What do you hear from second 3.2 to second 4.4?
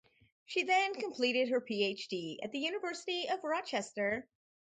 of Rochester.